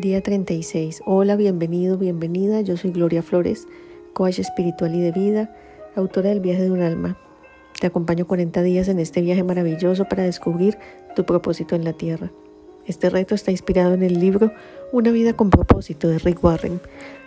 Día 0.00 0.22
36. 0.22 1.02
Hola, 1.04 1.36
bienvenido, 1.36 1.98
bienvenida. 1.98 2.62
Yo 2.62 2.78
soy 2.78 2.90
Gloria 2.90 3.22
Flores, 3.22 3.68
coach 4.14 4.38
espiritual 4.38 4.94
y 4.94 5.00
de 5.02 5.12
vida, 5.12 5.54
autora 5.94 6.30
del 6.30 6.40
viaje 6.40 6.62
de 6.62 6.70
un 6.70 6.80
alma. 6.80 7.18
Te 7.78 7.88
acompaño 7.88 8.26
40 8.26 8.62
días 8.62 8.88
en 8.88 8.98
este 8.98 9.20
viaje 9.20 9.44
maravilloso 9.44 10.06
para 10.06 10.22
descubrir 10.22 10.78
tu 11.14 11.26
propósito 11.26 11.74
en 11.74 11.84
la 11.84 11.92
tierra. 11.92 12.32
Este 12.86 13.10
reto 13.10 13.34
está 13.34 13.50
inspirado 13.50 13.92
en 13.92 14.02
el 14.02 14.18
libro 14.18 14.52
Una 14.90 15.10
vida 15.10 15.34
con 15.34 15.50
propósito 15.50 16.08
de 16.08 16.18
Rick 16.18 16.42
Warren. 16.42 16.80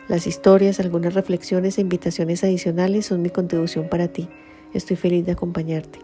Las 0.08 0.26
historias, 0.26 0.80
algunas 0.80 1.14
reflexiones 1.14 1.78
e 1.78 1.82
invitaciones 1.82 2.44
adicionales 2.44 3.06
son 3.06 3.22
mi 3.22 3.30
contribución 3.30 3.88
para 3.88 4.08
ti. 4.08 4.30
Estoy 4.74 4.96
feliz 4.96 5.28
de 5.28 5.34
acompañarte. 5.34 6.00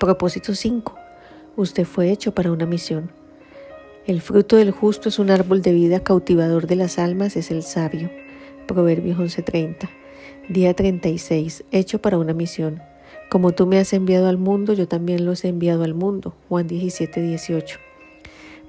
Propósito 0.00 0.56
5. 0.56 0.92
Usted 1.54 1.84
fue 1.84 2.10
hecho 2.10 2.34
para 2.34 2.50
una 2.50 2.66
misión. 2.66 3.12
El 4.06 4.20
fruto 4.20 4.54
del 4.54 4.70
justo 4.70 5.08
es 5.08 5.18
un 5.18 5.30
árbol 5.30 5.62
de 5.62 5.72
vida 5.72 5.98
cautivador 5.98 6.68
de 6.68 6.76
las 6.76 7.00
almas, 7.00 7.34
es 7.36 7.50
el 7.50 7.64
sabio. 7.64 8.08
Proverbios 8.68 9.18
11:30. 9.18 9.90
Día 10.48 10.74
36. 10.74 11.64
Hecho 11.72 12.00
para 12.00 12.16
una 12.16 12.32
misión. 12.32 12.80
Como 13.28 13.50
tú 13.50 13.66
me 13.66 13.80
has 13.80 13.92
enviado 13.92 14.28
al 14.28 14.38
mundo, 14.38 14.74
yo 14.74 14.86
también 14.86 15.26
los 15.26 15.44
he 15.44 15.48
enviado 15.48 15.82
al 15.82 15.94
mundo. 15.94 16.36
Juan 16.48 16.68
17:18. 16.68 17.80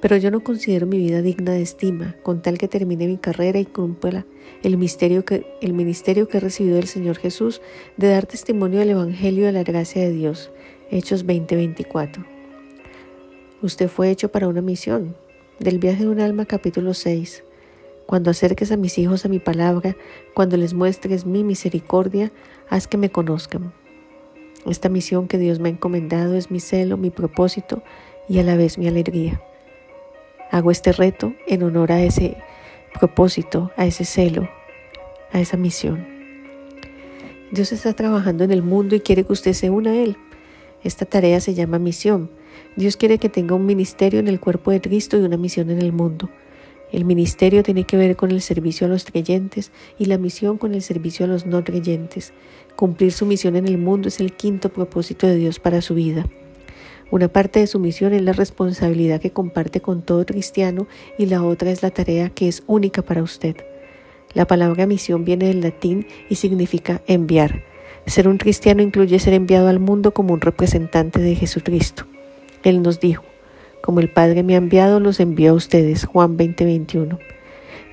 Pero 0.02 0.18
yo 0.18 0.32
no 0.32 0.40
considero 0.40 0.88
mi 0.88 0.98
vida 0.98 1.22
digna 1.22 1.52
de 1.52 1.62
estima, 1.62 2.16
con 2.24 2.42
tal 2.42 2.58
que 2.58 2.68
termine 2.68 3.06
mi 3.06 3.18
carrera 3.18 3.60
y 3.60 3.66
cumpla 3.66 4.26
el, 4.64 4.78
misterio 4.78 5.24
que, 5.24 5.46
el 5.62 5.74
ministerio 5.74 6.28
que 6.28 6.38
he 6.38 6.42
recibido 6.42 6.78
del 6.78 6.88
Señor 6.88 7.18
Jesús 7.18 7.62
de 7.96 8.10
dar 8.10 8.26
testimonio 8.26 8.80
del 8.80 8.90
Evangelio 8.90 9.46
de 9.46 9.52
la 9.52 9.62
gracia 9.62 10.02
de 10.02 10.14
Dios. 10.14 10.50
Hechos 10.90 11.28
20:24. 11.28 12.26
Usted 13.62 13.88
fue 13.88 14.10
hecho 14.10 14.30
para 14.30 14.48
una 14.48 14.62
misión, 14.62 15.16
del 15.60 15.80
viaje 15.80 16.04
de 16.04 16.10
un 16.10 16.20
alma 16.20 16.46
capítulo 16.46 16.94
6. 16.94 17.44
Cuando 18.06 18.32
acerques 18.32 18.72
a 18.72 18.78
mis 18.78 18.98
hijos 18.98 19.26
a 19.26 19.30
mi 19.30 19.40
palabra, 19.40 19.98
cuando 20.34 20.56
les 20.56 20.74
muestres 20.74 21.26
mi 21.26 21.44
misericordia, 21.44 22.32
haz 22.70 22.88
que 22.88 22.98
me 22.98 23.10
conozcan. 23.10 23.74
Esta 24.66 24.90
misión 24.90 25.28
que 25.28 25.38
Dios 25.38 25.60
me 25.60 25.70
ha 25.70 25.72
encomendado 25.72 26.36
es 26.36 26.52
mi 26.52 26.60
celo, 26.60 26.98
mi 26.98 27.10
propósito 27.10 27.82
y 28.30 28.40
a 28.40 28.44
la 28.44 28.56
vez 28.56 28.78
mi 28.78 28.88
alegría. 28.88 29.42
Hago 30.52 30.72
este 30.72 30.92
reto 30.92 31.34
en 31.48 31.64
honor 31.64 31.92
a 31.92 32.02
ese 32.02 32.38
propósito, 32.94 33.72
a 33.78 33.86
ese 33.86 34.06
celo, 34.06 34.48
a 35.32 35.40
esa 35.40 35.58
misión. 35.58 36.08
Dios 37.52 37.72
está 37.72 37.94
trabajando 37.94 38.44
en 38.44 38.52
el 38.52 38.62
mundo 38.62 38.96
y 38.96 39.00
quiere 39.00 39.24
que 39.24 39.34
usted 39.34 39.54
se 39.54 39.70
una 39.70 39.92
a 39.92 39.96
Él. 39.96 40.18
Esta 40.84 41.06
tarea 41.06 41.40
se 41.40 41.54
llama 41.54 41.80
misión 41.80 42.30
Dios 42.76 42.98
quiere 42.98 43.18
que 43.18 43.30
tenga 43.30 43.56
un 43.56 43.66
ministerio 43.66 44.20
en 44.20 44.28
el 44.28 44.40
cuerpo 44.40 44.72
de 44.72 44.82
Cristo 44.82 45.18
y 45.18 45.22
una 45.22 45.38
misión 45.38 45.70
en 45.70 45.82
el 45.82 45.92
mundo. 45.92 46.30
El 46.92 47.04
ministerio 47.04 47.64
tiene 47.64 47.84
que 47.84 47.98
ver 47.98 48.16
con 48.16 48.32
el 48.32 48.42
servicio 48.42 48.88
a 48.88 48.90
los 48.90 49.04
creyentes 49.04 49.72
y 50.00 50.06
la 50.06 50.18
misión 50.18 50.58
con 50.58 50.74
el 50.74 50.82
servicio 50.82 51.26
a 51.26 51.28
los 51.28 51.46
no 51.46 51.64
creyentes. 51.64 52.34
Cumplir 52.78 53.12
su 53.12 53.26
misión 53.26 53.58
en 53.58 53.68
el 53.68 53.78
mundo 53.78 54.08
es 54.08 54.20
el 54.22 54.34
quinto 54.34 54.70
propósito 54.70 55.28
de 55.28 55.36
Dios 55.36 55.60
para 55.60 55.82
su 55.82 55.96
vida. 55.96 56.26
Una 57.12 57.28
parte 57.28 57.60
de 57.60 57.68
su 57.68 57.80
misión 57.80 58.14
es 58.14 58.22
la 58.22 58.34
responsabilidad 58.34 59.20
que 59.20 59.32
comparte 59.32 59.82
con 59.82 60.02
todo 60.02 60.26
cristiano 60.26 60.88
y 61.18 61.26
la 61.26 61.44
otra 61.44 61.72
es 61.72 61.82
la 61.82 61.92
tarea 61.92 62.30
que 62.30 62.48
es 62.48 62.64
única 62.68 63.02
para 63.02 63.24
usted. 63.24 63.58
La 64.34 64.46
palabra 64.46 64.86
misión 64.86 65.26
viene 65.26 65.48
del 65.48 65.62
latín 65.62 66.06
y 66.30 66.36
significa 66.36 67.02
enviar. 67.08 67.64
Ser 68.06 68.28
un 68.28 68.38
cristiano 68.38 68.82
incluye 68.82 69.20
ser 69.20 69.34
enviado 69.34 69.68
al 69.68 69.80
mundo 69.80 70.14
como 70.14 70.34
un 70.34 70.42
representante 70.42 71.20
de 71.20 71.36
Jesucristo. 71.36 72.06
Él 72.70 72.82
nos 72.82 73.00
dijo, 73.00 73.24
como 73.82 74.02
el 74.02 74.10
Padre 74.10 74.44
me 74.44 74.56
ha 74.56 74.58
enviado, 74.58 75.00
los 75.00 75.22
envío 75.22 75.52
a 75.52 75.54
ustedes. 75.54 76.04
Juan 76.04 76.36
20:21. 76.36 77.18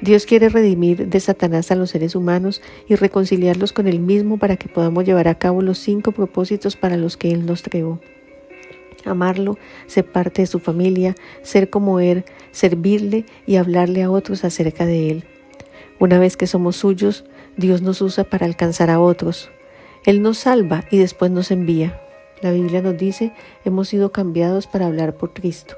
Dios 0.00 0.27
quiere 0.27 0.48
redimir 0.48 1.06
de 1.06 1.20
Satanás 1.20 1.70
a 1.70 1.77
los 1.77 1.91
seres 1.91 2.17
humanos 2.17 2.61
y 2.89 2.97
reconciliarlos 2.97 3.72
con 3.72 3.86
Él 3.86 4.00
mismo 4.00 4.36
para 4.36 4.56
que 4.56 4.69
podamos 4.69 5.05
llevar 5.05 5.28
a 5.28 5.39
cabo 5.39 5.62
los 5.62 5.78
cinco 5.78 6.11
propósitos 6.11 6.74
para 6.74 6.96
los 6.96 7.17
que 7.17 7.30
Él 7.30 7.46
nos 7.46 7.63
creó. 7.63 8.01
Amarlo, 9.05 9.57
ser 9.86 10.05
parte 10.05 10.42
de 10.42 10.46
su 10.46 10.58
familia, 10.58 11.14
ser 11.42 11.70
como 11.70 12.01
Él, 12.01 12.24
servirle 12.51 13.24
y 13.46 13.55
hablarle 13.55 14.02
a 14.02 14.11
otros 14.11 14.45
acerca 14.45 14.86
de 14.86 15.11
Él. 15.11 15.24
Una 16.01 16.18
vez 16.18 16.36
que 16.36 16.48
somos 16.48 16.74
suyos, 16.74 17.24
Dios 17.57 17.80
nos 17.80 18.02
usa 18.02 18.24
para 18.24 18.46
alcanzar 18.46 18.90
a 18.90 18.98
otros. 18.98 19.51
Él 20.05 20.20
nos 20.20 20.39
salva 20.39 20.84
y 20.90 20.98
después 20.98 21.30
nos 21.30 21.52
envía. 21.52 22.01
La 22.42 22.50
Biblia 22.50 22.83
nos 22.83 22.96
dice, 22.96 23.33
hemos 23.64 23.89
sido 23.89 24.12
cambiados 24.12 24.67
para 24.67 24.86
hablar 24.86 25.14
por 25.14 25.33
Cristo. 25.33 25.77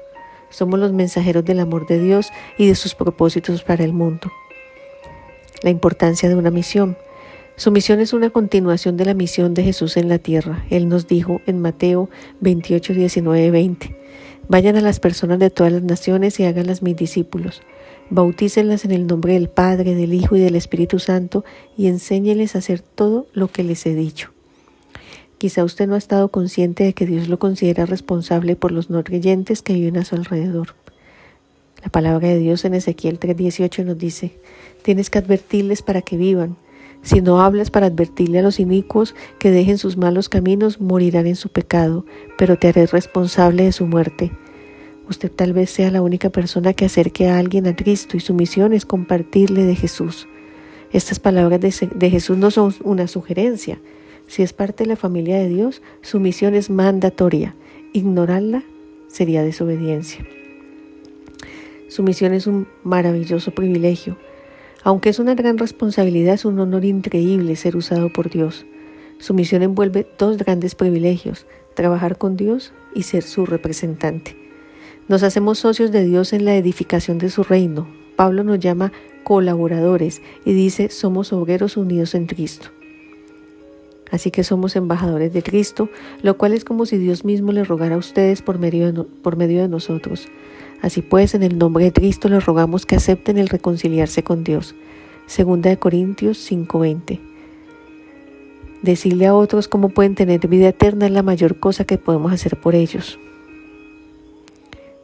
Somos 0.49 0.79
los 0.79 0.93
mensajeros 0.93 1.45
del 1.45 1.59
amor 1.59 1.87
de 1.87 1.99
Dios 1.99 2.31
y 2.57 2.67
de 2.67 2.75
sus 2.75 2.95
propósitos 2.95 3.63
para 3.63 3.83
el 3.83 3.93
mundo. 3.93 4.31
La 5.63 5.69
importancia 5.69 6.29
de 6.29 6.35
una 6.35 6.51
misión. 6.51 6.97
Su 7.55 7.71
misión 7.71 7.99
es 7.99 8.13
una 8.13 8.29
continuación 8.29 8.97
de 8.97 9.05
la 9.05 9.13
misión 9.13 9.53
de 9.53 9.63
Jesús 9.63 9.97
en 9.97 10.09
la 10.09 10.19
tierra. 10.19 10.63
Él 10.69 10.87
nos 10.89 11.07
dijo 11.07 11.41
en 11.47 11.59
Mateo 11.59 12.09
28, 12.41 12.93
19, 12.93 13.51
20. 13.51 13.95
Vayan 14.47 14.77
a 14.77 14.81
las 14.81 14.99
personas 14.99 15.39
de 15.39 15.49
todas 15.49 15.73
las 15.73 15.83
naciones 15.83 16.39
y 16.39 16.45
háganlas 16.45 16.83
mis 16.83 16.95
discípulos. 16.95 17.61
Bautícenlas 18.09 18.85
en 18.85 18.91
el 18.91 19.07
nombre 19.07 19.33
del 19.33 19.49
Padre, 19.49 19.95
del 19.95 20.13
Hijo 20.13 20.35
y 20.35 20.39
del 20.39 20.55
Espíritu 20.55 20.99
Santo 20.99 21.43
y 21.75 21.87
enséñenles 21.87 22.55
a 22.55 22.59
hacer 22.59 22.79
todo 22.81 23.27
lo 23.33 23.49
que 23.49 23.63
les 23.63 23.85
he 23.85 23.95
dicho. 23.95 24.31
Quizá 25.37 25.63
usted 25.63 25.87
no 25.87 25.93
ha 25.95 25.99
estado 25.99 26.29
consciente 26.29 26.83
de 26.83 26.93
que 26.93 27.05
Dios 27.05 27.27
lo 27.27 27.37
considera 27.37 27.85
responsable 27.85 28.55
por 28.55 28.71
los 28.71 28.89
no 28.89 29.03
creyentes 29.03 29.61
que 29.61 29.73
viven 29.73 29.97
a 29.97 30.05
su 30.05 30.15
alrededor. 30.15 30.69
La 31.83 31.89
palabra 31.89 32.27
de 32.29 32.39
Dios 32.39 32.65
en 32.65 32.73
Ezequiel 32.73 33.19
3:18 33.19 33.85
nos 33.85 33.97
dice, 33.99 34.31
tienes 34.81 35.09
que 35.11 35.19
advertirles 35.19 35.83
para 35.83 36.01
que 36.01 36.17
vivan. 36.17 36.55
Si 37.03 37.21
no 37.21 37.39
hablas 37.39 37.69
para 37.69 37.85
advertirle 37.85 38.39
a 38.39 38.41
los 38.41 38.59
inicuos 38.59 39.13
que 39.37 39.51
dejen 39.51 39.77
sus 39.77 39.95
malos 39.95 40.27
caminos, 40.27 40.81
morirán 40.81 41.27
en 41.27 41.35
su 41.35 41.49
pecado, 41.49 42.03
pero 42.37 42.57
te 42.57 42.69
haré 42.69 42.87
responsable 42.87 43.63
de 43.63 43.71
su 43.71 43.85
muerte. 43.85 44.31
Usted 45.07 45.31
tal 45.31 45.53
vez 45.53 45.69
sea 45.69 45.91
la 45.91 46.01
única 46.01 46.31
persona 46.31 46.73
que 46.73 46.85
acerque 46.85 47.29
a 47.29 47.37
alguien 47.37 47.67
a 47.67 47.75
Cristo 47.75 48.17
y 48.17 48.19
su 48.19 48.33
misión 48.33 48.73
es 48.73 48.85
compartirle 48.85 49.63
de 49.63 49.75
Jesús. 49.75 50.27
Estas 50.91 51.19
palabras 51.19 51.61
de, 51.61 51.89
de 51.93 52.09
Jesús 52.09 52.37
no 52.37 52.49
son 52.49 52.73
una 52.83 53.07
sugerencia, 53.07 53.79
si 54.27 54.43
es 54.43 54.53
parte 54.53 54.83
de 54.83 54.89
la 54.89 54.95
familia 54.95 55.37
de 55.37 55.47
Dios, 55.47 55.81
su 56.01 56.19
misión 56.19 56.53
es 56.53 56.69
mandatoria. 56.69 57.55
Ignorarla 57.93 58.63
sería 59.07 59.41
desobediencia. 59.41 60.25
Su 61.87 62.03
misión 62.03 62.33
es 62.33 62.45
un 62.45 62.67
maravilloso 62.83 63.51
privilegio. 63.51 64.17
Aunque 64.83 65.09
es 65.09 65.19
una 65.19 65.33
gran 65.33 65.57
responsabilidad, 65.57 66.35
es 66.35 66.45
un 66.45 66.59
honor 66.59 66.85
increíble 66.85 67.55
ser 67.55 67.77
usado 67.77 68.11
por 68.11 68.29
Dios. 68.29 68.65
Su 69.19 69.33
misión 69.33 69.63
envuelve 69.63 70.07
dos 70.17 70.37
grandes 70.37 70.75
privilegios, 70.75 71.47
trabajar 71.73 72.17
con 72.17 72.37
Dios 72.37 72.73
y 72.93 73.03
ser 73.03 73.23
su 73.23 73.45
representante. 73.45 74.37
Nos 75.07 75.23
hacemos 75.23 75.59
socios 75.59 75.91
de 75.91 76.03
Dios 76.03 76.33
en 76.33 76.43
la 76.43 76.55
edificación 76.55 77.17
de 77.17 77.29
su 77.29 77.43
reino. 77.43 77.87
Pablo 78.17 78.43
nos 78.43 78.59
llama 78.59 78.91
colaboradores 79.23 80.21
y 80.43 80.53
dice 80.53 80.89
somos 80.89 81.31
obreros 81.31 81.77
unidos 81.77 82.13
en 82.13 82.25
Cristo. 82.25 82.69
Así 84.11 84.31
que 84.31 84.43
somos 84.43 84.75
embajadores 84.75 85.33
de 85.33 85.43
Cristo, 85.43 85.89
lo 86.21 86.37
cual 86.37 86.53
es 86.53 86.63
como 86.63 86.85
si 86.85 86.97
Dios 86.97 87.25
mismo 87.25 87.51
le 87.51 87.63
rogara 87.63 87.95
a 87.95 87.97
ustedes 87.97 88.41
por 88.41 88.57
medio 88.57 88.91
de, 88.91 89.03
por 89.03 89.35
medio 89.35 89.61
de 89.61 89.67
nosotros. 89.67 90.27
Así 90.81 91.01
pues, 91.01 91.33
en 91.33 91.43
el 91.43 91.57
nombre 91.57 91.85
de 91.85 91.93
Cristo 91.93 92.29
les 92.29 92.45
rogamos 92.45 92.85
que 92.85 92.95
acepten 92.95 93.37
el 93.37 93.49
reconciliarse 93.49 94.23
con 94.23 94.43
Dios. 94.43 94.75
Segunda 95.25 95.69
de 95.69 95.77
Corintios 95.77 96.37
5:20. 96.49 97.19
Decirle 98.81 99.25
a 99.25 99.35
otros 99.35 99.67
cómo 99.67 99.89
pueden 99.89 100.15
tener 100.15 100.47
vida 100.47 100.69
eterna 100.69 101.07
es 101.07 101.11
la 101.11 101.23
mayor 101.23 101.59
cosa 101.59 101.83
que 101.83 101.97
podemos 101.97 102.31
hacer 102.31 102.57
por 102.57 102.75
ellos. 102.75 103.19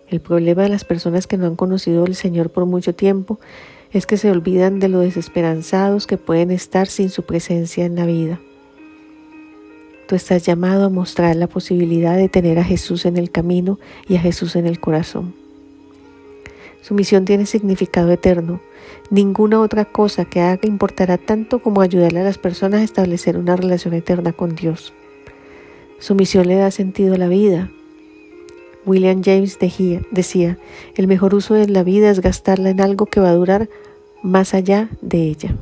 El 0.07 0.21
problema 0.21 0.61
de 0.61 0.69
las 0.69 0.85
personas 0.85 1.25
que 1.25 1.37
no 1.37 1.47
han 1.47 1.55
conocido 1.55 2.05
al 2.05 2.13
Señor 2.13 2.51
por 2.51 2.67
mucho 2.67 2.93
tiempo 2.93 3.39
es 3.91 4.06
que 4.06 4.17
se 4.17 4.29
olvidan 4.29 4.79
de 4.79 4.89
lo 4.89 4.99
desesperanzados 4.99 6.07
que 6.07 6.17
pueden 6.17 6.51
estar 6.51 6.88
sin 6.88 7.09
su 7.09 7.23
presencia 7.23 7.83
en 7.83 7.95
la 7.95 8.06
vida. 8.06 8.39
Tú 10.07 10.15
estás 10.15 10.45
llamado 10.45 10.85
a 10.85 10.89
mostrar 10.89 11.35
la 11.35 11.47
posibilidad 11.47 12.17
de 12.17 12.29
tener 12.29 12.59
a 12.59 12.63
Jesús 12.63 13.05
en 13.05 13.17
el 13.17 13.31
camino 13.31 13.79
y 14.07 14.15
a 14.15 14.19
Jesús 14.19 14.55
en 14.55 14.67
el 14.67 14.79
corazón. 14.79 15.33
Su 16.81 16.94
misión 16.94 17.23
tiene 17.23 17.45
significado 17.45 18.11
eterno. 18.11 18.59
Ninguna 19.09 19.61
otra 19.61 19.85
cosa 19.85 20.25
que 20.25 20.41
haga 20.41 20.67
importará 20.67 21.17
tanto 21.17 21.59
como 21.59 21.81
ayudarle 21.81 22.19
a 22.19 22.25
las 22.25 22.38
personas 22.38 22.81
a 22.81 22.83
establecer 22.83 23.38
una 23.38 23.55
relación 23.55 23.94
eterna 23.94 24.33
con 24.33 24.55
Dios. 24.55 24.94
Su 26.00 26.15
misión 26.15 26.47
le 26.47 26.56
da 26.56 26.71
sentido 26.71 27.13
a 27.13 27.17
la 27.17 27.29
vida. 27.29 27.71
William 28.85 29.23
James 29.23 29.57
decía, 29.59 30.57
el 30.95 31.07
mejor 31.07 31.33
uso 31.33 31.53
de 31.53 31.69
la 31.69 31.83
vida 31.83 32.09
es 32.09 32.19
gastarla 32.19 32.69
en 32.69 32.81
algo 32.81 33.06
que 33.06 33.21
va 33.21 33.29
a 33.29 33.35
durar 33.35 33.69
más 34.21 34.53
allá 34.53 34.89
de 35.01 35.21
ella. 35.21 35.56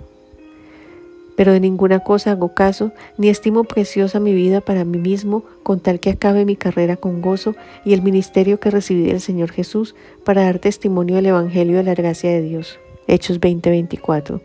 Pero 1.41 1.53
de 1.53 1.59
ninguna 1.59 2.01
cosa 2.01 2.33
hago 2.33 2.53
caso, 2.53 2.91
ni 3.17 3.27
estimo 3.27 3.63
preciosa 3.63 4.19
mi 4.19 4.31
vida 4.31 4.61
para 4.61 4.85
mí 4.85 4.99
mismo, 4.99 5.43
con 5.63 5.79
tal 5.79 5.99
que 5.99 6.11
acabe 6.11 6.45
mi 6.45 6.55
carrera 6.55 6.97
con 6.97 7.19
gozo 7.19 7.55
y 7.83 7.93
el 7.93 8.03
ministerio 8.03 8.59
que 8.59 8.69
recibí 8.69 9.07
del 9.07 9.19
Señor 9.19 9.49
Jesús 9.49 9.95
para 10.23 10.43
dar 10.43 10.59
testimonio 10.59 11.15
del 11.15 11.25
Evangelio 11.25 11.77
de 11.77 11.83
la 11.83 11.95
gracia 11.95 12.29
de 12.29 12.43
Dios. 12.43 12.77
Hechos 13.07 13.39
20:24. 13.39 14.39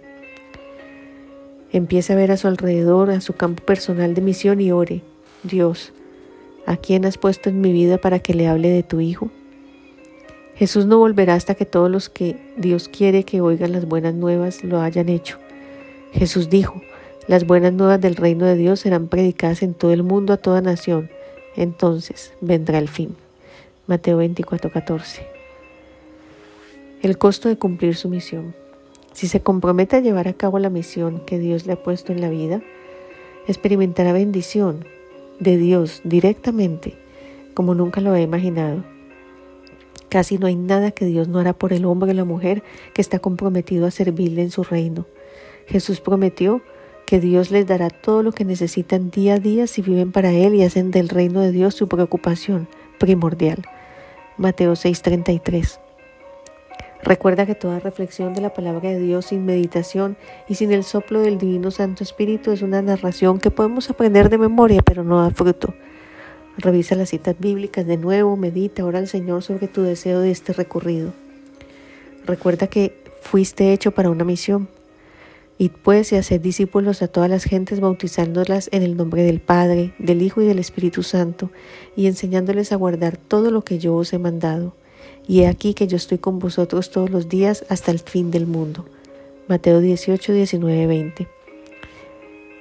Empiece 1.71 2.15
a 2.15 2.17
ver 2.17 2.33
a 2.33 2.39
su 2.39 2.49
alrededor, 2.49 3.11
a 3.11 3.21
su 3.21 3.35
campo 3.35 3.63
personal 3.63 4.15
de 4.15 4.23
misión 4.23 4.63
y 4.63 4.73
ore, 4.73 5.03
Dios, 5.43 5.93
¿a 6.65 6.79
quién 6.79 7.05
has 7.05 7.19
puesto 7.19 7.51
en 7.51 7.61
mi 7.61 7.75
vida 7.75 7.99
para 7.99 8.21
que 8.21 8.33
le 8.33 8.49
hable 8.49 8.71
de 8.71 8.83
tu 8.83 9.01
Hijo? 9.01 9.29
Jesús 10.55 10.87
no 10.87 10.97
volverá 10.97 11.35
hasta 11.35 11.57
que 11.57 11.67
todos 11.67 11.91
los 11.91 12.09
que 12.09 12.37
Dios 12.57 12.89
quiere 12.89 13.25
que 13.25 13.43
oigan 13.43 13.73
las 13.73 13.85
buenas 13.85 14.15
nuevas 14.15 14.65
lo 14.65 14.81
hayan 14.81 15.11
hecho. 15.11 15.37
Jesús 16.17 16.49
dijo, 16.49 16.81
las 17.29 17.47
buenas 17.47 17.75
nuevas 17.75 18.01
del 18.01 18.17
reino 18.17 18.47
de 18.47 18.57
Dios 18.57 18.81
serán 18.81 19.09
predicadas 19.09 19.63
en 19.63 19.75
todo 19.75 19.93
el 19.93 20.03
mundo 20.03 20.33
a 20.33 20.39
toda 20.39 20.63
nación. 20.63 21.11
Entonces 21.57 22.33
vendrá 22.41 22.79
el 22.79 22.89
fin. 22.89 23.15
Mateo 23.87 24.19
24:14. 24.19 25.27
El 27.03 27.19
costo 27.19 27.51
de 27.51 27.59
cumplir 27.59 27.97
su 27.97 28.09
misión. 28.09 28.55
Si 29.13 29.29
se 29.29 29.41
compromete 29.41 29.97
a 29.97 30.01
llevar 30.01 30.27
a 30.27 30.33
cabo 30.33 30.59
la 30.59 30.71
misión 30.71 31.21
que 31.21 31.39
Dios 31.39 31.67
le 31.67 31.75
ha 31.75 31.83
puesto 31.83 32.13
en 32.13 32.23
la 32.23 32.31
vida, 32.31 32.63
experimentará 33.47 34.15
bendición 34.15 34.87
de 35.39 35.59
Dios 35.59 36.01
directamente, 36.03 36.95
como 37.53 37.75
nunca 37.75 38.01
lo 38.01 38.13
ha 38.13 38.21
imaginado. 38.23 38.85
Casi 40.09 40.39
no 40.39 40.47
hay 40.47 40.57
nada 40.57 40.93
que 40.93 41.05
Dios 41.05 41.29
no 41.29 41.41
hará 41.41 41.53
por 41.53 41.75
el 41.75 41.85
hombre 41.85 42.13
o 42.13 42.15
la 42.15 42.25
mujer 42.25 42.63
que 42.95 43.03
está 43.03 43.19
comprometido 43.19 43.85
a 43.85 43.91
servirle 43.91 44.41
en 44.41 44.51
su 44.51 44.65
reino. 44.65 45.05
Jesús 45.67 46.01
prometió 46.01 46.63
que 47.07 47.21
Dios 47.21 47.51
les 47.51 47.67
dará 47.67 47.91
todo 47.91 48.23
lo 48.23 48.33
que 48.33 48.45
necesitan 48.45 49.11
día 49.11 49.35
a 49.35 49.39
día 49.39 49.67
si 49.67 49.83
viven 49.83 50.13
para 50.13 50.33
Él 50.33 50.55
y 50.55 50.65
hacen 50.65 50.91
del 50.91 51.09
reino 51.09 51.41
de 51.41 51.53
Dios 51.53 51.75
su 51.75 51.89
preocupación 51.89 52.69
primordial. 52.99 53.63
Mateo 54.37 54.73
6:33. 54.73 55.81
Recuerda 57.03 57.47
que 57.47 57.55
toda 57.55 57.79
reflexión 57.79 58.35
de 58.35 58.41
la 58.41 58.53
palabra 58.53 58.91
de 58.91 58.99
Dios 58.99 59.27
sin 59.27 59.47
meditación 59.47 60.17
y 60.49 60.57
sin 60.57 60.73
el 60.73 60.83
soplo 60.83 61.21
del 61.21 61.39
Divino 61.39 61.71
Santo 61.71 62.03
Espíritu 62.03 62.51
es 62.51 62.63
una 62.63 62.83
narración 62.83 63.39
que 63.39 63.53
podemos 63.53 63.89
aprender 63.91 64.29
de 64.29 64.39
memoria, 64.39 64.83
pero 64.83 65.05
no 65.05 65.23
da 65.23 65.31
fruto. 65.31 65.75
Revisa 66.59 66.97
las 66.97 67.11
citas 67.11 67.37
bíblicas 67.39 67.87
de 67.87 67.97
nuevo, 67.97 68.37
medita, 68.37 68.85
ora 68.85 68.99
al 68.99 69.07
Señor 69.07 69.43
sobre 69.45 69.69
tu 69.69 69.83
deseo 69.83 70.21
de 70.21 70.33
este 70.33 70.53
recorrido. 70.53 71.13
Recuerda 72.25 72.67
que 72.67 73.05
fuiste 73.21 73.73
hecho 73.73 73.93
para 73.93 74.11
una 74.11 74.25
misión. 74.25 74.69
Y 75.59 75.71
pues 75.71 76.13
y 76.13 76.17
hacer 76.17 76.41
discípulos 76.41 77.01
a 77.03 77.09
todas 77.09 77.31
las 77.31 77.45
gentes, 77.45 77.81
bautizándolas 77.81 78.69
en 78.73 78.83
el 78.83 78.97
nombre 78.97 79.23
del 79.23 79.41
Padre, 79.41 79.95
del 79.99 80.21
Hijo 80.21 80.43
y 80.43 80.47
del 80.47 80.59
Espíritu 80.59 81.03
Santo, 81.03 81.51
y 81.97 82.07
enseñándoles 82.07 82.73
a 82.73 82.77
guardar 82.77 83.17
todo 83.17 83.51
lo 83.51 83.63
que 83.63 83.79
yo 83.79 83.95
os 83.95 84.13
he 84.13 84.19
mandado. 84.19 84.75
Y 85.27 85.41
he 85.41 85.47
aquí 85.49 85.73
que 85.73 85.87
yo 85.87 85.97
estoy 85.97 86.19
con 86.19 86.39
vosotros 86.39 86.91
todos 86.91 87.11
los 87.11 87.29
días 87.29 87.65
hasta 87.69 87.91
el 87.91 88.01
fin 88.01 88.31
del 88.31 88.47
mundo. 88.47 88.85
Mateo 89.49 89.81
18, 89.81 90.33
19, 90.33 90.87
20. 90.87 91.29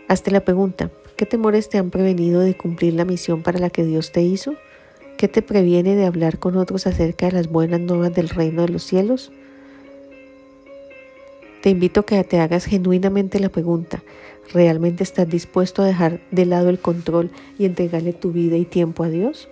Hazte 0.07 0.31
la 0.31 0.45
pregunta, 0.45 0.91
¿qué 1.17 1.25
temores 1.25 1.67
te 1.67 1.77
han 1.77 1.89
prevenido 1.89 2.41
de 2.41 2.55
cumplir 2.55 2.93
la 2.93 3.05
misión 3.05 3.41
para 3.41 3.59
la 3.59 3.69
que 3.69 3.83
Dios 3.83 4.11
te 4.11 4.21
hizo? 4.21 4.53
¿Qué 5.17 5.27
te 5.27 5.41
previene 5.41 5.95
de 5.95 6.05
hablar 6.05 6.39
con 6.39 6.57
otros 6.57 6.87
acerca 6.87 7.25
de 7.25 7.31
las 7.31 7.47
buenas 7.49 7.79
nuevas 7.79 8.13
del 8.13 8.29
reino 8.29 8.61
de 8.61 8.69
los 8.69 8.83
cielos? 8.83 9.31
Te 11.65 11.71
invito 11.71 12.01
a 12.01 12.05
que 12.05 12.23
te 12.23 12.39
hagas 12.39 12.65
genuinamente 12.65 13.39
la 13.39 13.49
pregunta, 13.49 14.03
¿realmente 14.53 15.01
estás 15.01 15.27
dispuesto 15.27 15.81
a 15.81 15.87
dejar 15.87 16.19
de 16.29 16.45
lado 16.45 16.69
el 16.69 16.77
control 16.77 17.31
y 17.57 17.65
entregarle 17.65 18.13
tu 18.13 18.31
vida 18.31 18.55
y 18.55 18.65
tiempo 18.65 19.03
a 19.03 19.09
Dios? 19.09 19.49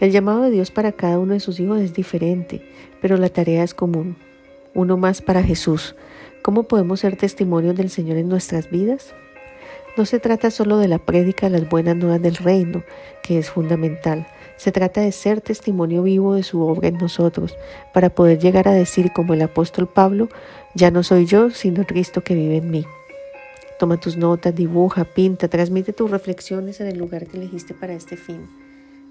El 0.00 0.12
llamado 0.12 0.40
de 0.40 0.50
Dios 0.50 0.70
para 0.70 0.92
cada 0.92 1.18
uno 1.18 1.34
de 1.34 1.40
sus 1.40 1.60
hijos 1.60 1.82
es 1.82 1.92
diferente, 1.92 2.66
pero 3.02 3.18
la 3.18 3.28
tarea 3.28 3.64
es 3.64 3.74
común. 3.74 4.16
Uno 4.72 4.96
más 4.96 5.20
para 5.20 5.42
Jesús. 5.42 5.94
¿Cómo 6.40 6.62
podemos 6.62 7.00
ser 7.00 7.16
testimonios 7.16 7.76
del 7.76 7.90
Señor 7.90 8.16
en 8.16 8.30
nuestras 8.30 8.70
vidas? 8.70 9.14
No 9.98 10.06
se 10.06 10.20
trata 10.20 10.50
solo 10.50 10.78
de 10.78 10.88
la 10.88 11.00
prédica 11.00 11.50
de 11.50 11.58
las 11.58 11.68
buenas 11.68 11.96
nuevas 11.96 12.22
del 12.22 12.36
reino, 12.36 12.82
que 13.22 13.36
es 13.36 13.50
fundamental. 13.50 14.26
Se 14.64 14.72
trata 14.72 15.02
de 15.02 15.12
ser 15.12 15.42
testimonio 15.42 16.02
vivo 16.04 16.36
de 16.36 16.42
su 16.42 16.62
obra 16.62 16.88
en 16.88 16.96
nosotros, 16.96 17.54
para 17.92 18.08
poder 18.08 18.38
llegar 18.38 18.66
a 18.66 18.72
decir 18.72 19.12
como 19.12 19.34
el 19.34 19.42
apóstol 19.42 19.86
Pablo, 19.86 20.30
ya 20.74 20.90
no 20.90 21.02
soy 21.02 21.26
yo, 21.26 21.50
sino 21.50 21.84
Cristo 21.84 22.22
que 22.22 22.34
vive 22.34 22.56
en 22.56 22.70
mí. 22.70 22.86
Toma 23.78 24.00
tus 24.00 24.16
notas, 24.16 24.56
dibuja, 24.56 25.04
pinta, 25.04 25.48
transmite 25.48 25.92
tus 25.92 26.10
reflexiones 26.10 26.80
en 26.80 26.86
el 26.86 26.96
lugar 26.96 27.26
que 27.26 27.36
elegiste 27.36 27.74
para 27.74 27.92
este 27.92 28.16
fin. 28.16 28.48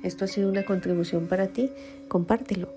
Esto 0.02 0.26
ha 0.26 0.28
sido 0.28 0.50
una 0.50 0.66
contribución 0.66 1.28
para 1.28 1.46
ti, 1.46 1.70
compártelo. 2.08 2.70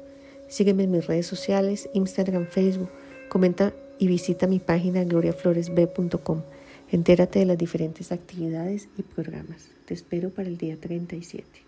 Sígueme 0.47 0.85
en 0.85 0.91
mis 0.91 1.07
redes 1.07 1.27
sociales, 1.27 1.89
Instagram, 1.95 2.45
Facebook, 2.45 2.91
comenta 3.31 3.73
y 3.99 4.07
visita 4.07 4.47
mi 4.47 4.59
página 4.59 5.03
gloriafloresb.com. 5.03 6.43
Entérate 6.93 7.39
de 7.39 7.47
las 7.47 7.57
diferentes 7.57 8.13
actividades 8.13 8.91
y 8.99 9.03
programas. 9.03 9.69
Te 9.87 9.95
espero 9.95 10.29
para 10.29 10.49
el 10.49 10.59
día 10.59 10.77
37. 10.79 11.66